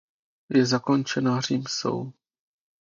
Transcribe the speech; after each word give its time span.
Je 0.49 0.65
zakončena 0.65 1.41
římsou. 1.41 2.11